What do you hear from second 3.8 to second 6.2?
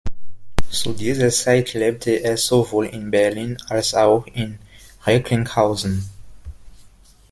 auch in Recklinghausen.